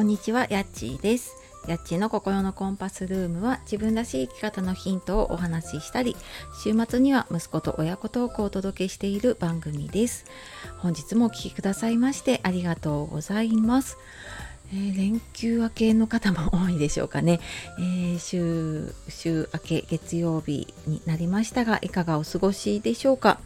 [0.00, 1.36] こんにちは、やっちーです。
[1.68, 6.16] やっちの心のコンパスルームは自分らしい生き方のヒントをお話ししたり、
[6.64, 10.24] 週末には息子と親子トークをお届けしている番組です。
[10.78, 13.98] 本日もお聴きくださいましてありがとうございます。
[14.72, 17.38] えー連休明けの方も多いでしょうかね、
[17.78, 23.38] えー週週明け月曜日になりましたがいかがお過ごしでしょうか、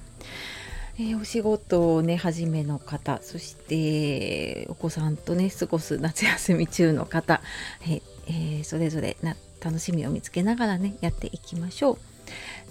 [0.97, 7.41] えーお仕事をね始めの方そしてお子さんとね過ごす夏休み中の方、
[7.83, 11.99] えーそれぞれな楽しみを見つけながらねやっていきましょう。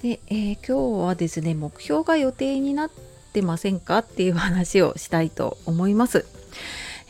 [0.01, 2.89] で、えー今日はですね目標が予定になっ
[3.33, 6.25] てませんかっていう話をしたいと思います。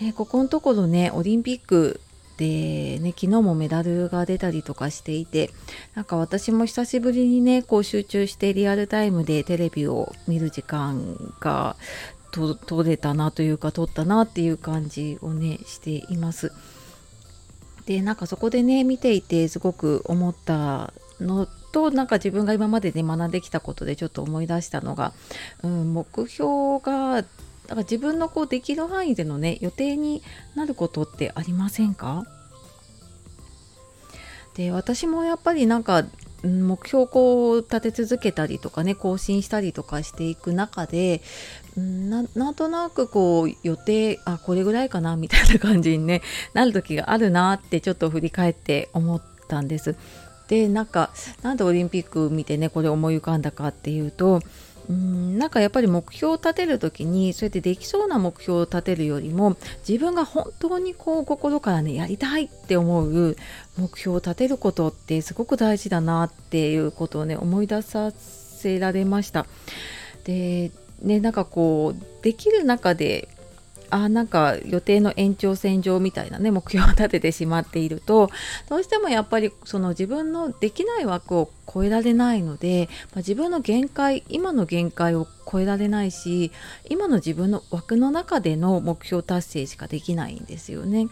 [0.01, 2.01] えここのところねオリンピック
[2.37, 5.51] でね昨日もメダルが出たりとかしていて
[5.93, 11.75] なんか私も久しぶりにねこう集中してリアルタイムでテレビを見る時間が
[12.31, 16.51] 取れたなというか取ったなっていう感じをねしています。
[17.85, 25.13] でなんかそこでね見ていてすごく思ったのとなんか自分が今までね学んできたことでちょっと思い出したのが、
[25.63, 27.25] うん、目標が
[27.63, 30.21] だから自分のこうできる範囲でのね予定に
[30.55, 32.25] なることってありませんか？
[34.55, 36.05] で私もやっぱりなんか
[36.43, 41.21] 目標を立て続けたりとかね更新したりとかしていく中で
[41.77, 46.21] うんななんとなくこう予定あこれぐらいかなみたいな感じに、ね、
[46.53, 49.95] なる時があるなってちょっと振り返って思ったんです。
[50.49, 54.41] でなんかなんでオリンピック見てねこれ思い浮かんだかっていうと
[54.89, 59.55] うんなんかやっぱり目標を立てる時にそうやってできそうな目標を立てるよりも
[59.87, 63.35] 自分が本当にこう心からねやりたいって思う
[63.77, 69.45] 目標を立てることってすごく大事だなっていうことをね思い出させられました。
[70.25, 73.29] でねなんかこうできる中で
[73.89, 78.29] あなんか予定の延長線上みたいなね目標を立ててしまっていると
[78.69, 86.51] どうしてもやっぱりその自分のできない枠を超えられないので、まあ自分の限界今の限界を超えられないし
[86.89, 91.07] 今の自分の枠の中での目標達成しかできないんですよね。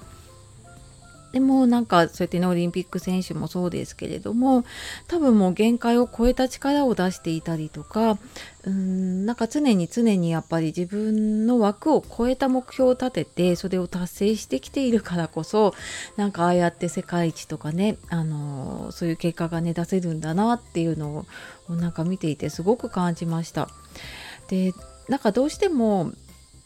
[1.31, 4.66] でもなんかそうやってねオリンピック選手もそうですけれども
[5.08, 8.18] 多分もう限界を超えた力を出していたりとか
[8.66, 15.74] うんなんか常に常にやっぱり自分の枠を超えた目標を立ててそれを達成してきているからこそ
[16.18, 21.25] なんかああやって世界一とかね、あのーそういう結果がね出せるんだなっていうの
[21.69, 23.69] をなんか見ていてすごく感じました。
[24.50, 24.74] で
[25.08, 26.12] なんかどうしても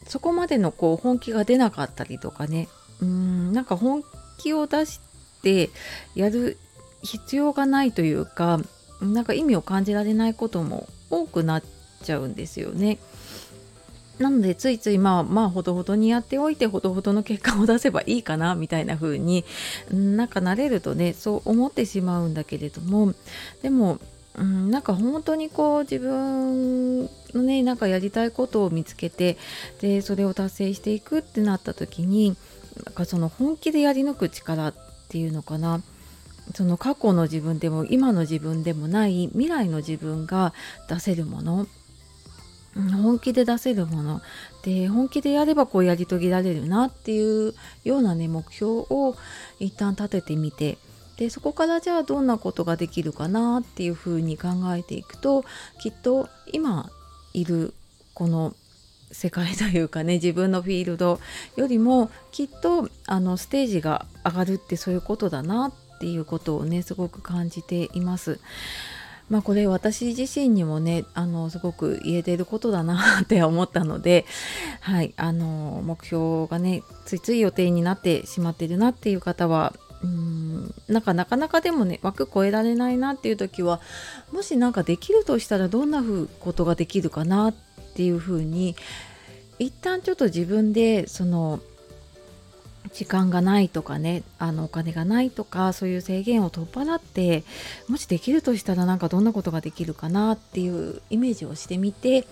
[0.06, 2.68] そこまでのこう本気が出なかったりとかね
[3.00, 4.04] うんなんか本
[4.38, 5.00] 気を出し
[5.42, 5.70] て
[6.14, 6.58] やる
[7.02, 8.60] 必要がないというか
[9.00, 11.62] なんか意味を感じられないことも多くなっ
[12.02, 12.98] ちゃうんですよね。
[14.18, 19.44] なのでついついまあまあほどほどにやっておいてほどほどの結果を出せばいいかなみたいな風に
[19.90, 23.12] うんなんか慣れるとねそう思ってしまうんだけれども
[23.60, 23.98] でも
[24.36, 29.38] うんなんか本当にこう自分のねなんかやりたいことを見つけて
[29.80, 32.36] でそれを達成していくってなった時に
[32.84, 34.74] なんかその本気でやり抜く力っ
[35.08, 35.82] ていうのかな。
[36.54, 40.54] その過去の自分でも今の自分でもない未来の自分が
[40.88, 41.66] 出せるもの。
[43.02, 44.20] 本気で出せるもの。
[44.62, 47.54] で本気でやればこうやり遂げられるなっていう
[47.84, 49.16] ようなね目標を
[49.58, 50.78] 一旦立ててみて
[51.16, 55.44] でそこからじゃあどんなことができるかなっていうふうに考えていくと
[55.80, 56.90] きっと今
[57.32, 57.74] いる
[58.14, 58.54] この
[59.12, 61.20] 世界というかね自分のフィールド
[61.56, 68.38] よりもきっとあのステージが上がるってそういうことだなっていうことをねすごく感じています。
[69.28, 74.24] まあこれ私自身にもねあのすごく言えてることだなって思ったので、
[74.80, 79.72] はい、あの目標がねついつい予定になってしまってるなっていう方は
[80.02, 80.45] うん
[80.88, 83.80] なんかなかなかでもね枠超えられないなっていう時は
[84.32, 86.02] もし何かできるとしたらどんな
[86.40, 87.54] ことができるかなっ
[87.94, 88.76] ていうふうに
[89.58, 91.60] 一旦ちょっと自分でその
[92.92, 97.44] 時間がないとかねあのお金がないとかそういう制限を取っ払って
[97.88, 102.26] もしできるとしたらなんかどんなことができるかなっていうイメージをしてみて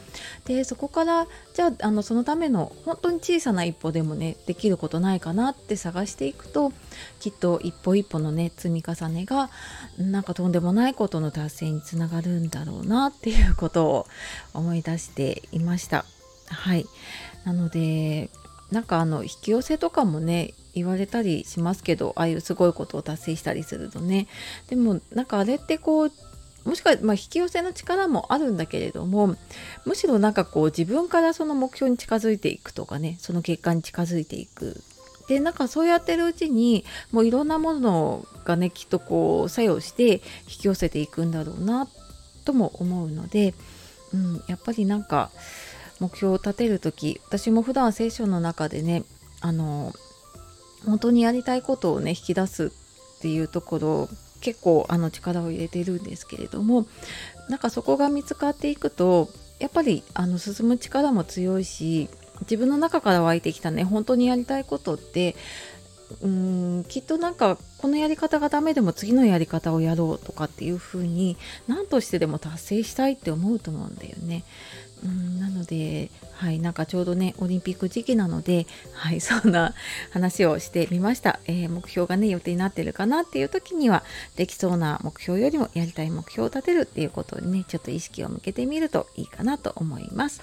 [0.45, 6.73] でそこからじゃああのそのための本当に小さな一歩でもねできることないかなって探していくと
[7.21, 9.51] きっと一歩一歩のね積み重ねが
[9.99, 14.07] なんかとんでもないことの達成につながるんだろうなっていうことを
[14.53, 16.05] 思い出していました。
[16.47, 16.87] はい
[17.45, 18.31] なので
[18.71, 24.27] なんかあの引き寄せとかもね言われたりしますけどああいうすごいことを達成したりするとね。
[24.69, 26.13] でもなんかあれってこう
[26.65, 29.37] もしくは、まあ、引き寄せの力もあるんだけれども
[29.85, 34.83] むしろなんかこう自分からその目標に近づいていくとかねその結果に近づいていく。
[35.29, 41.89] でなんかそうやってるうちにもういろんなものがねきっとこう作用して引き寄せていくんだろうな
[42.45, 43.55] とも思うので、
[44.13, 45.31] うん、やっぱりなんか
[46.01, 49.05] 目標を立てる時私も普段聖書の中でね
[49.41, 49.93] あの
[50.85, 54.09] 本当にやりたいことをね引き出すっていうところ
[54.41, 56.87] 結構あの力を入れてるんですけれども
[57.49, 62.09] なんかそこが見つかっていくとやっぱりあの進む力も強いし
[62.43, 65.37] 自分の中から湧いてきたね本当にやりたいことって
[66.21, 71.37] うーんきっとなんかこのやり方がダメでも次のやり方をやろうとかっていう風に
[71.67, 74.45] 何としてでも達成したいって思うと思うんだよね。
[75.05, 79.75] うんなので、はい、なんかちょうどねオリンピック時期なので、はい、そんな
[80.11, 84.03] 話をしてみました、えー、目標がね予定になってるかなっていう時には
[84.37, 90.43] できそうな目標よりもやりたい目標を立てるっていうことにねちょっと意識を向けてみるといいかなと思います。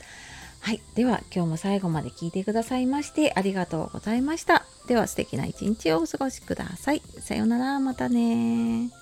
[0.61, 0.81] はい。
[0.93, 4.63] では、今日も最後まで聞いてくださいましてありがとうございました。
[4.87, 7.01] では、素敵な一日をお過ごしください。
[7.19, 9.00] さようなら、またね